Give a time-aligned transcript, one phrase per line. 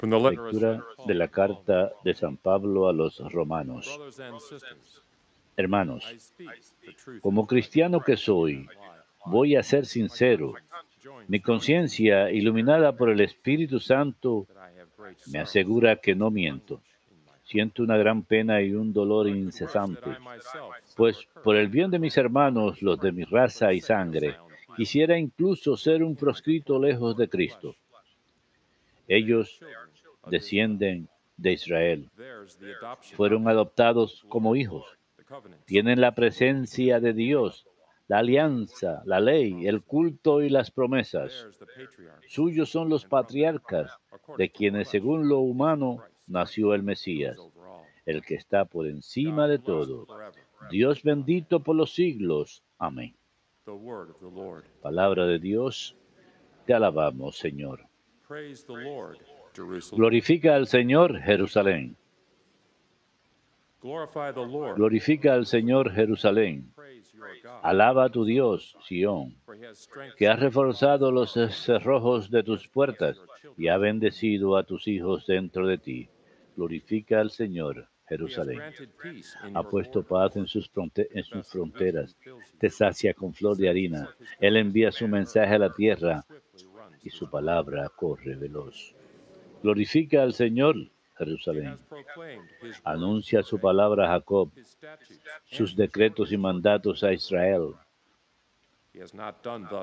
[0.00, 3.98] Lectura de la carta de San Pablo a los romanos.
[5.56, 6.04] Hermanos,
[7.20, 8.66] como cristiano que soy,
[9.24, 10.54] voy a ser sincero.
[11.28, 14.46] Mi conciencia, iluminada por el Espíritu Santo,
[15.32, 16.80] me asegura que no miento.
[17.44, 20.16] Siento una gran pena y un dolor incesante,
[20.96, 24.36] pues por el bien de mis hermanos, los de mi raza y sangre,
[24.76, 27.76] quisiera incluso ser un proscrito lejos de Cristo.
[29.08, 29.60] Ellos
[30.26, 32.10] descienden de Israel,
[33.14, 34.86] fueron adoptados como hijos,
[35.66, 37.66] tienen la presencia de Dios,
[38.06, 41.48] la alianza, la ley, el culto y las promesas.
[42.28, 43.98] Suyos son los patriarcas,
[44.38, 47.38] de quienes según lo humano nació el Mesías,
[48.06, 50.06] el que está por encima de todo.
[50.70, 52.62] Dios bendito por los siglos.
[52.78, 53.14] Amén.
[54.82, 55.96] Palabra de Dios,
[56.66, 57.86] te alabamos, Señor.
[59.92, 61.96] Glorifica al Señor, Jerusalén.
[64.76, 66.72] Glorifica al Señor, Jerusalén.
[67.62, 69.36] Alaba a tu Dios, Sión,
[70.16, 73.20] que has reforzado los cerrojos de tus puertas
[73.58, 76.08] y ha bendecido a tus hijos dentro de ti.
[76.56, 78.60] Glorifica al Señor, Jerusalén.
[79.54, 82.16] Ha puesto paz en sus, en sus fronteras.
[82.58, 84.08] Te sacia con flor de harina.
[84.40, 86.24] Él envía su mensaje a la tierra
[87.04, 88.94] y su palabra corre veloz.
[89.62, 90.76] Glorifica al Señor,
[91.16, 91.76] Jerusalén.
[92.82, 94.50] Anuncia su palabra a Jacob,
[95.44, 97.74] sus decretos y mandatos a Israel.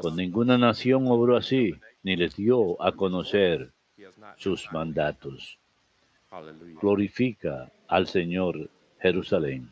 [0.01, 3.71] Con ninguna nación obró así, ni les dio a conocer
[4.37, 5.57] sus mandatos.
[6.81, 8.69] Glorifica al Señor,
[8.99, 9.71] Jerusalén.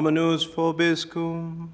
[0.00, 1.68] Dominus vobiscum.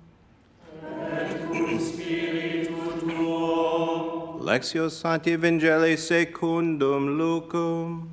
[4.43, 8.09] Lectio Sancti Evangelii secundum Lucum.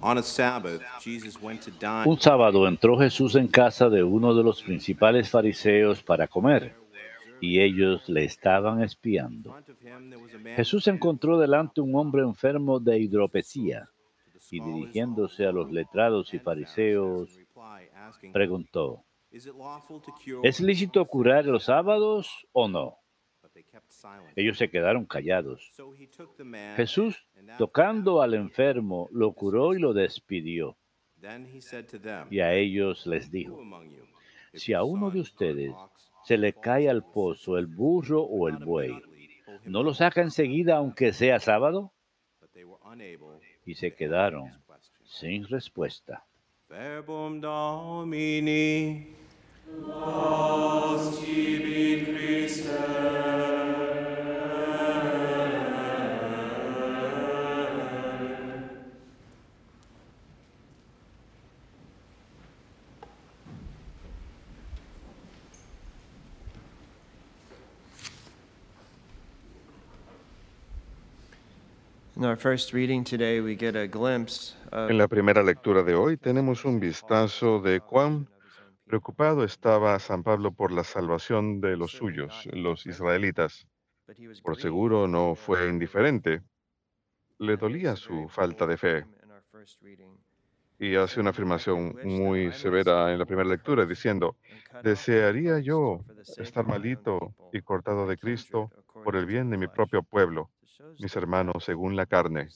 [0.00, 2.06] On a Sabbath, Jesus went to dine.
[2.06, 6.72] Un sábado entró Jesús en casa de uno de los principales fariseos para comer,
[7.40, 9.56] y ellos le estaban espiando.
[10.56, 13.88] Jesús encontró delante un hombre enfermo de hidropesía,
[14.50, 17.38] y dirigiéndose a los letrados y fariseos,
[18.32, 19.04] preguntó?
[20.42, 22.98] ¿es lícito curar los sábados o no?
[24.36, 25.72] Ellos se quedaron callados.
[26.76, 27.26] Jesús,
[27.58, 30.76] tocando al enfermo, lo curó y lo despidió.
[32.30, 33.60] Y a ellos les dijo,
[34.54, 35.74] si a uno de ustedes
[36.28, 39.00] se le cae al pozo el burro o el buey,
[39.64, 41.90] ¿no lo saca enseguida aunque sea sábado?
[43.64, 44.52] Y se quedaron
[45.04, 46.26] sin respuesta.
[46.68, 49.16] Verbum Domini.
[74.72, 78.28] En la primera lectura de hoy tenemos un vistazo de cuán
[78.84, 83.68] preocupado estaba San Pablo por la salvación de los suyos, los israelitas.
[84.42, 86.42] Por seguro no fue indiferente.
[87.38, 89.06] Le dolía su falta de fe.
[90.80, 94.34] y hace una afirmación muy severa en la primera lectura diciendo,
[94.82, 96.04] desearía yo
[96.36, 98.72] estar malito y cortado de Cristo
[99.04, 100.50] por el bien de mi propio pueblo,
[100.98, 102.48] mis hermanos según la carne.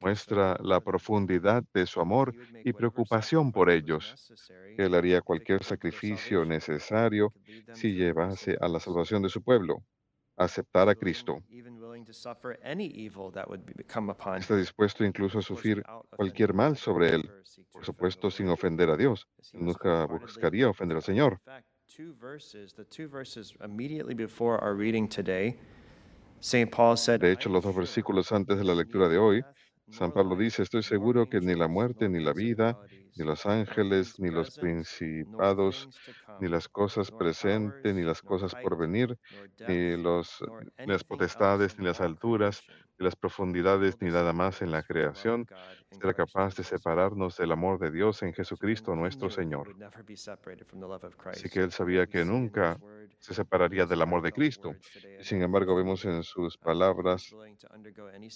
[0.00, 2.34] Muestra la profundidad de su amor
[2.64, 4.32] y preocupación por ellos,
[4.76, 7.32] él haría cualquier sacrificio necesario
[7.72, 9.82] si llevase a la salvación de su pueblo,
[10.36, 11.38] aceptar a Cristo.
[14.36, 17.30] Está dispuesto incluso a sufrir cualquier mal sobre él,
[17.72, 19.26] por supuesto sin ofender a Dios.
[19.54, 21.40] Nunca buscaría ofender al Señor.
[27.18, 29.44] De hecho, los dos versículos antes de la lectura de hoy,
[29.90, 32.78] San Pablo dice, estoy seguro que ni la muerte, ni la vida,
[33.14, 35.88] ni los ángeles, ni los principados,
[36.38, 39.18] ni las cosas presentes, ni las cosas por venir,
[39.66, 42.62] ni las potestades, ni las alturas,
[42.98, 45.46] ni las profundidades, ni nada más en la creación,
[45.90, 49.74] será capaz de separarnos del amor de Dios en Jesucristo nuestro Señor.
[51.26, 52.78] Así que él sabía que nunca
[53.18, 54.74] se separaría del amor de Cristo.
[55.20, 57.34] Y sin embargo, vemos en sus palabras,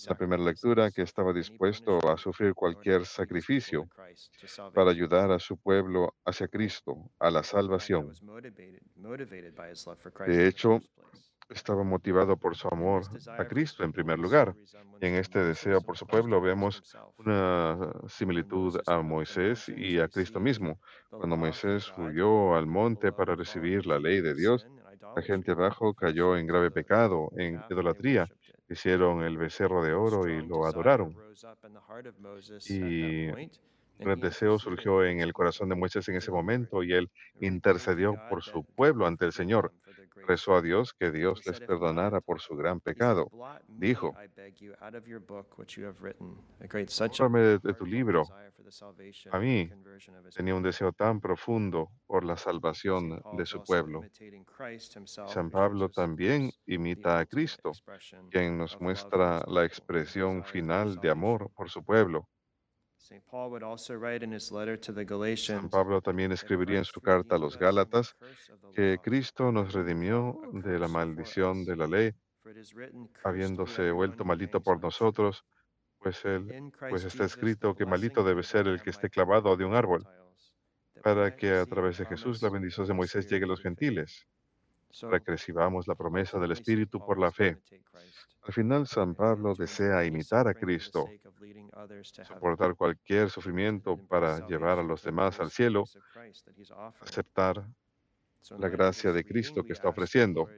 [0.08, 3.88] la primera lectura, que estaba dispuesto a sufrir cualquier sacrificio
[4.74, 8.12] para ayudar a su pueblo hacia Cristo, a la salvación.
[10.26, 10.80] De hecho,
[11.50, 13.04] estaba motivado por su amor
[13.38, 14.54] a Cristo en primer lugar.
[15.00, 16.82] Y en este deseo por su pueblo vemos
[17.18, 20.78] una similitud a Moisés y a Cristo mismo.
[21.08, 24.66] Cuando Moisés huyó al monte para recibir la ley de Dios,
[25.16, 28.28] la gente abajo cayó en grave pecado, en idolatría.
[28.68, 31.16] Hicieron el becerro de oro y lo adoraron.
[32.68, 33.50] Y un
[33.98, 37.10] gran deseo surgió en el corazón de Moisés en ese momento y él
[37.40, 39.72] intercedió por su pueblo ante el Señor.
[40.26, 43.28] Rezó a Dios que Dios les perdonara por su gran pecado.
[43.68, 44.14] Dijo,
[47.18, 48.24] Bórrame de, de tu libro.
[49.30, 49.70] A mí
[50.34, 54.02] tenía un deseo tan profundo por la salvación de su pueblo.
[55.26, 57.72] San Pablo también imita a Cristo,
[58.30, 62.28] quien nos muestra la expresión final de amor por su pueblo.
[65.46, 68.14] San Pablo también escribiría en su carta a los Gálatas
[68.74, 72.12] que Cristo nos redimió de la maldición de la ley,
[73.24, 75.44] habiéndose vuelto maldito por nosotros,
[75.98, 79.74] pues, él, pues está escrito que maldito debe ser el que esté clavado de un
[79.74, 80.06] árbol,
[81.02, 84.26] para que a través de Jesús la bendición de Moisés llegue a los gentiles,
[85.00, 87.58] para que recibamos la promesa del Espíritu por la fe.
[88.42, 91.06] Al final, San Pablo desea imitar a Cristo,
[92.24, 95.84] soportar cualquier sufrimiento para llevar a los demás al cielo,
[97.00, 97.66] aceptar
[98.58, 100.48] la gracia de Cristo que está ofreciendo.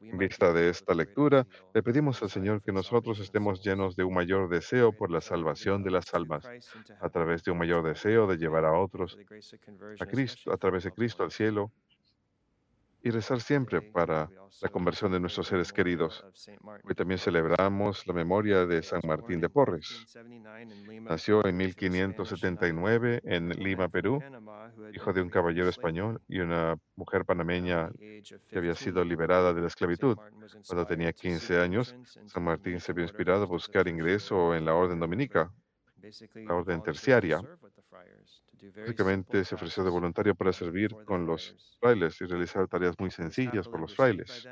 [0.00, 4.14] En vista de esta lectura, le pedimos al Señor que nosotros estemos llenos de un
[4.14, 6.44] mayor deseo por la salvación de las almas,
[7.00, 9.16] a través de un mayor deseo de llevar a otros
[10.00, 11.72] a Cristo, a través de Cristo al cielo,
[13.06, 14.28] y rezar siempre para
[14.60, 16.24] la conversión de nuestros seres queridos.
[16.82, 20.04] Hoy también celebramos la memoria de San Martín de Porres.
[21.02, 24.20] Nació en 1579 en Lima, Perú,
[24.92, 27.92] hijo de un caballero español y una mujer panameña
[28.48, 30.16] que había sido liberada de la esclavitud.
[30.66, 31.94] Cuando tenía 15 años,
[32.24, 35.52] San Martín se vio inspirado a buscar ingreso en la orden dominica,
[36.34, 37.40] la orden terciaria.
[38.76, 43.68] Básicamente se ofreció de voluntario para servir con los frailes y realizar tareas muy sencillas
[43.68, 44.48] por los frailes.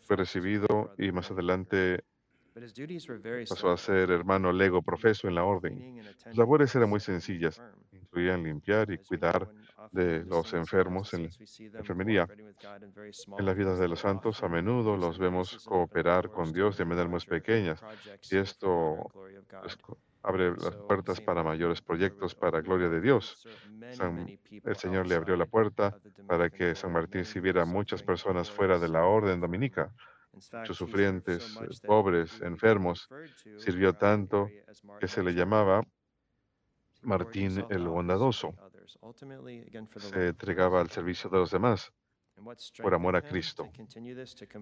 [0.00, 2.04] Fue recibido y más adelante
[3.48, 6.02] pasó a ser hermano lego profeso en la orden.
[6.18, 7.60] Sus labores eran muy sencillas,
[7.90, 9.50] incluían limpiar y cuidar
[9.90, 11.30] de los enfermos en
[11.72, 12.28] la enfermería.
[13.38, 17.10] En las vidas de los santos, a menudo los vemos cooperar con Dios de maneras
[17.10, 17.82] más pequeñas,
[18.30, 19.10] y esto
[19.64, 19.76] es
[20.24, 23.40] abre las puertas para mayores proyectos para gloria de Dios.
[23.88, 28.50] San- el Señor le abrió la puerta para que San Martín sirviera a muchas personas
[28.50, 29.92] fuera de la orden dominica,
[30.56, 33.10] muchos sufrientes, eh, pobres, enfermos.
[33.56, 34.54] Sirvió tanto
[34.98, 35.82] que se le llamaba
[37.04, 38.58] Martín el Bondadoso.
[39.96, 41.92] Se entregaba al servicio de los demás
[42.80, 43.74] por amor a Cristo.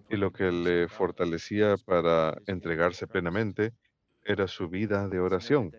[0.09, 3.75] Y lo que le fortalecía para entregarse plenamente
[4.25, 5.73] era su vida de oración.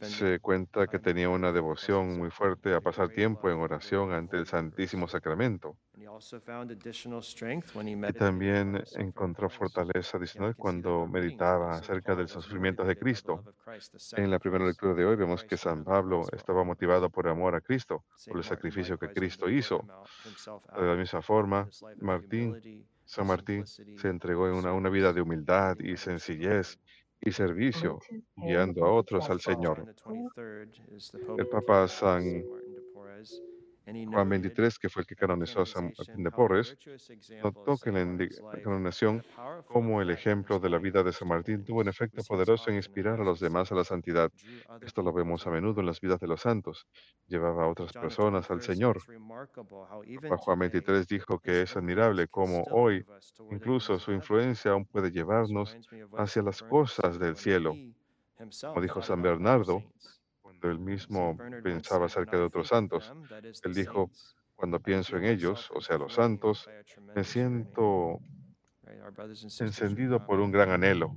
[0.00, 4.46] Se cuenta que tenía una devoción muy fuerte a pasar tiempo en oración ante el
[4.46, 5.76] Santísimo Sacramento.
[5.96, 13.44] Y también encontró fortaleza adicional cuando meditaba acerca de los sufrimientos de Cristo.
[14.16, 17.60] En la primera lectura de hoy vemos que San Pablo estaba motivado por amor a
[17.60, 19.84] Cristo, por el sacrificio que Cristo hizo.
[20.76, 21.68] De la misma forma,
[22.00, 26.78] Martín, San Martín se entregó en una, una vida de humildad y sencillez
[27.20, 27.98] y servicio,
[28.36, 29.94] guiando a otros al Señor.
[31.38, 32.44] El Papa San
[33.84, 36.76] Juan 23, que fue el que canonizó a San Martín de Porres,
[37.42, 39.22] notó que la canonización
[39.66, 43.20] como el ejemplo de la vida de San Martín tuvo un efecto poderoso en inspirar
[43.20, 44.30] a los demás a la santidad.
[44.80, 46.86] Esto lo vemos a menudo en las vidas de los santos.
[47.26, 49.02] Llevaba a otras personas al Señor.
[50.22, 53.04] Papa Juan 23 dijo que es admirable cómo hoy
[53.50, 55.76] incluso su influencia aún puede llevarnos
[56.16, 57.76] hacia las cosas del cielo.
[58.60, 59.82] Como dijo San Bernardo,
[60.64, 63.12] cuando él mismo pensaba acerca de otros santos,
[63.64, 64.10] él dijo,
[64.54, 66.68] cuando pienso en ellos, o sea, los santos,
[67.14, 68.18] me siento
[69.60, 71.16] encendido por un gran anhelo,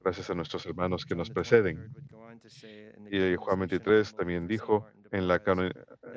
[0.00, 1.94] gracias a nuestros hermanos que nos preceden.
[3.12, 5.40] Y Juan 23 también dijo en la,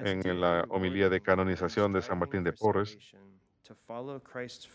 [0.03, 2.97] en la homilía de canonización de San Martín de Porres,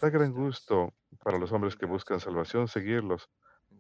[0.01, 0.95] da gran gusto
[1.25, 3.29] para los hombres que buscan salvación seguir los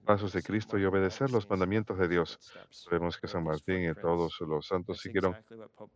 [0.05, 2.39] pasos de Cristo y obedecer los mandamientos de Dios.
[2.71, 5.37] Sabemos que San Martín y todos los santos siguieron,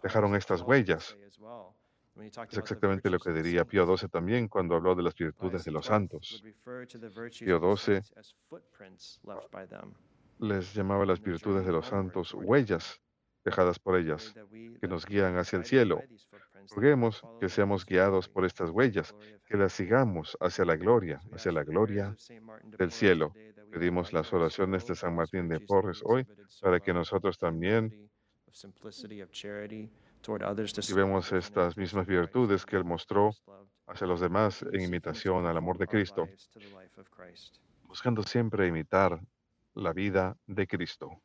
[0.02, 1.16] dejaron estas huellas.
[2.48, 5.86] Es exactamente lo que diría Pío XII también cuando habló de las virtudes de los
[5.86, 6.42] santos.
[7.38, 8.00] Pío XII
[10.38, 13.00] les llamaba las virtudes de los santos huellas
[13.44, 14.34] dejadas por ellas,
[14.80, 16.02] que nos guían hacia el cielo.
[16.74, 19.14] Roguemos que seamos guiados por estas huellas,
[19.46, 22.16] que las sigamos hacia la gloria, hacia la gloria
[22.78, 23.32] del cielo.
[23.70, 26.26] Pedimos las oraciones de San Martín de Porres hoy
[26.60, 28.08] para que nosotros también
[30.94, 33.32] vemos estas mismas virtudes que Él mostró
[33.86, 36.28] hacia los demás en imitación al amor de Cristo,
[37.84, 39.20] buscando siempre imitar
[39.74, 41.20] la vida de Cristo.